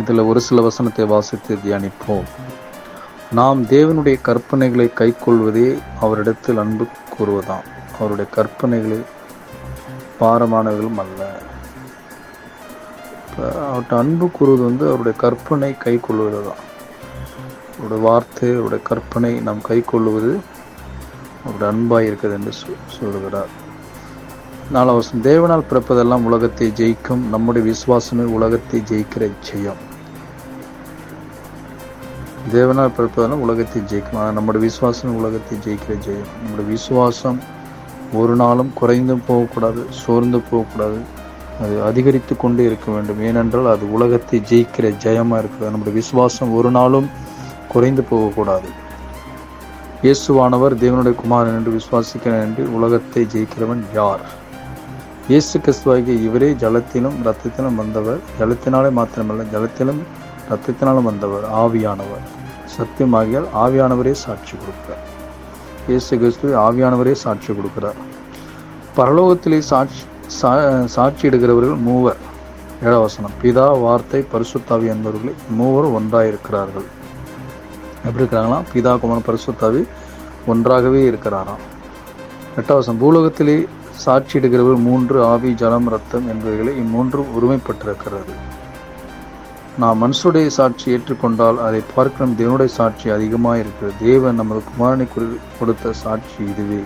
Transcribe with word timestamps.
இதில் 0.00 0.18
ஒரு 0.18 0.40
சில 0.40 0.60
வசனத்தை 0.60 1.04
வாசித்து 1.04 1.56
தியானிப்போம். 1.56 2.24
நாம் 3.32 3.64
தேவனுடைய 3.64 4.20
கற்பனைகளை 4.24 4.92
கைக்கொள்வதே 4.92 5.78
அவரிடத்தில் 6.00 6.58
அன்பு 6.58 6.86
கூறுவதாம். 7.18 7.64
அவருடைய 7.98 8.30
கற்பனைகளை 8.36 9.02
பாரமானவர்களும் 10.20 10.98
அல்ல. 10.98 11.38
அவர்கிட்ட 13.40 13.94
அன்பு 13.94 14.30
கூறுவது 14.30 14.64
வந்து 14.64 14.86
அவருடைய 14.86 15.18
கற்பனை 15.18 15.76
கை 15.76 16.00
கொள்வது 16.00 16.42
தான் 16.42 16.72
அவருடைய 17.78 18.08
வார்த்தை 18.08 18.52
அவருடைய 18.52 18.84
கற்பனை 18.84 19.40
நாம் 19.40 19.60
கை 19.60 19.80
கொள்வது 19.80 20.40
அவருடைய 21.42 21.72
அன்பாக 21.72 22.04
இருக்கிறது 22.04 22.44
என்று 22.44 22.52
சொ- 22.58 23.12
நாலாம் 24.74 24.96
வருஷம் 24.98 25.24
தேவனால் 25.26 25.66
பிறப்பதெல்லாம் 25.70 26.24
உலகத்தை 26.28 26.66
ஜெயிக்கும். 26.78 27.20
நம்முடைய 27.32 27.62
விசுவாசமே 27.70 28.24
உலகத்தை 28.36 28.78
ஜெயிக்கிற 28.90 29.24
ஜெயம். 29.48 29.80
தேவனால் 32.54 32.94
பிறப்பதெல்லாம் 32.96 33.44
உலகத்தை 33.46 33.80
ஜெயிக்கும். 33.90 34.18
ஆனால் 34.20 34.36
நம்முடைய 34.38 34.62
விசுவாசமே 34.68 35.12
உலகத்தை 35.20 35.56
ஜெயிக்கிற 35.66 35.94
ஜெயம். 36.06 36.30
நம்முடைய 36.42 36.66
விசுவாசம் 36.74 37.38
ஒரு 38.20 38.34
நாளும் 38.42 38.74
குறைந்தும் 38.80 39.24
போகக்கூடாது 39.30 39.82
சோர்ந்து 40.02 40.40
போகக்கூடாது. 40.50 41.00
அது 41.64 41.74
அதிகரித்து 41.88 42.34
கொண்டே 42.44 42.64
இருக்க 42.70 42.86
வேண்டும். 42.94 43.20
ஏனென்றால் 43.30 43.72
அது 43.76 43.86
உலகத்தை 43.96 44.38
ஜெயிக்கிற 44.52 44.86
ஜெயமாக 45.04 45.42
இருக்கிறது. 45.42 45.72
நம்முடைய 45.74 45.96
விசுவாசம் 46.02 46.54
ஒரு 46.60 46.70
நாளும் 46.78 47.10
குறைந்து 47.74 48.04
போகக்கூடாது. 48.12 48.70
இயேசுவானவர் 50.06 50.74
தேவனுடைய 50.84 51.16
குமாரன் 51.20 51.58
என்று 51.58 51.72
விசுவாசிக்கிறேன் 51.80 52.46
என்று 52.46 52.64
உலகத்தை 52.78 53.22
ஜெயிக்கிறவன் 53.34 53.84
யார்? 54.00 54.24
இயேசு 55.28 55.58
கிறிஸ்துவாகிய 55.58 56.22
இவரே 56.22 56.52
ஜலத்திலும் 56.52 57.12
இரத்தத்திலும் 57.24 57.74
வந்தவர். 57.74 58.18
ஜலத்தினாலே 58.40 58.90
மாத்திரமல்ல 58.92 59.46
ஜலத்திலும் 59.52 60.02
இரத்தத்தினாலும் 60.48 61.02
வந்தவர் 61.02 61.52
ஆவியானவர். 61.52 62.24
சத்தியமாகியால் 62.78 63.46
ஆவியானவரே 63.56 64.12
சாட்சி 64.12 64.52
கொடுக்கிறார். 64.52 65.02
இயேசு 65.88 66.18
கிறிஸ்து 66.18 66.56
ஆவியானவரே 66.56 67.12
சாட்சி 67.12 67.52
கொடுக்கிறார். 67.52 67.94
பரலோகத்திலே 68.96 69.58
சாட்சி 69.58 70.02
சா- 70.42 70.84
சாட்சி 70.84 71.28
எடுக்கிறவர்கள் 71.28 71.80
மூவர். 71.80 72.16
ஏழாம் 72.84 73.08
பிதா 73.42 73.80
வார்த்தை 73.80 74.24
பரிசுத்தாவி 74.32 74.88
என்பவர்களே 74.88 75.32
மூவரும் 75.50 75.96
ஒன்றாயிருக்கிறார்கள். 75.98 76.84
எப்படி 78.04 78.24
இருக்கிறாங்களா 78.24 78.62
பிதா 78.74 78.98
குமாரன் 78.98 79.24
பரிசுத்தாவி 79.26 79.88
ஒன்றாகவே 80.46 81.10
இருக்கிறாராம். 81.10 81.62
எட்டாவசம் 82.56 82.98
பூலோகத்திலே 83.00 83.66
சாட்சியிடுகிறவர் 84.02 84.80
மூன்று 84.88 85.16
ஆவி 85.32 85.50
ஜலம் 85.62 85.88
ரத்தம் 85.94 86.26
என்பவைகளை 86.32 86.72
இம்மூன்றும் 86.82 87.32
உரிமைப்பட்டிருக்கிறது. 87.38 88.34
நாம் 89.82 90.00
மனுஷருடைய 90.02 90.48
சாட்சி 90.56 90.86
ஏற்றுக்கொண்டால் 90.94 91.58
அதை 91.66 91.80
பார்க்கும் 91.94 92.34
தேவனுடைய 92.40 92.70
சாட்சி 92.78 93.06
அதிகமாக 93.16 93.62
இருக்கிறது. 93.62 93.94
தேவன் 94.08 94.38
நமது 94.40 94.60
குமாரனை 94.70 95.06
கொடுத்த 95.58 95.92
சாட்சி 96.02 96.38
இதுவே. 96.52 96.82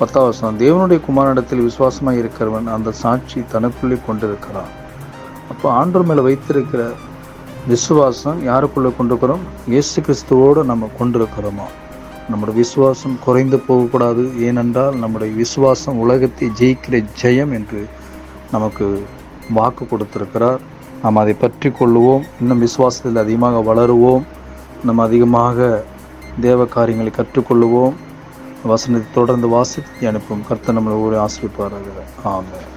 பத்தாவசம் 0.00 0.58
தேவனுடைய 0.64 1.00
குமாரனிடத்தில் 1.08 1.66
விசுவாசமாக 1.68 2.20
இருக்கிறவன் 2.22 2.66
அந்த 2.76 2.90
சாட்சி 3.02 3.40
தனக்குள்ளே 3.54 3.98
கொண்டிருக்கிறான். 4.08 4.72
அப்போ 5.52 5.66
ஆண்டோர் 5.80 6.08
மேலே 6.10 6.24
வைத்திருக்கிற 6.28 6.82
விசுவாசம் 7.72 8.38
யாருக்குள்ளே 8.50 8.90
கொண்டிருக்கிறோம்? 8.96 9.44
இயேசு 9.72 9.96
கிறிஸ்துவோடு 10.06 10.62
நம்ம 10.70 10.90
கொண்டிருக்கிறோமா? 10.98 11.68
நம்முடைய 12.28 12.60
விசுவாசம் 12.60 13.18
குறைந்து 13.24 13.58
போகக்கூடாது. 13.58 14.40
ஏனென்றால் 14.40 14.96
நம்முடைய 14.96 15.34
விசுவாசம் 15.34 15.98
உலகத்தை 15.98 16.48
ஜெயிக்கிற 16.58 17.04
ஜெயம் 17.22 17.52
என்று 17.52 17.86
நமக்கு 18.50 19.04
வாக்கு 19.50 19.86
கொடுத்திருக்கிறார். 19.86 20.60
நாம் 21.02 21.16
அதை 21.16 21.32
பற்றி 21.32 21.68
கொள்ளுவோம். 21.68 22.24
இன்னும் 22.40 22.66
விசுவாசத்தில் 22.66 23.22
அதிகமாக 23.24 23.74
வளருவோம். 23.74 24.24
நம்ம 24.84 25.02
அதிகமாக 25.02 25.84
தேவ 26.40 26.64
காரியங்களை 26.64 27.12
கற்றுக்கொள்ளுவோம். 27.16 27.94
வசனத்தை 28.64 29.08
தொடர்ந்து 29.14 29.48
வாசித்து 29.48 30.08
அனுப்பும் 30.08 30.46
கர்த்தர் 30.48 30.76
நம்மளை 30.78 31.04
ஒரு 31.04 31.16
ஆசிரிப்பார்கள் 31.18 32.02
ஆமாம் 32.22 32.76